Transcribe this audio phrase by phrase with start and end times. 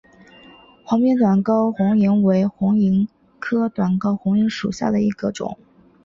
[0.83, 3.07] 黄边短沟红萤为红萤
[3.37, 5.59] 科短沟红萤属下的一个种。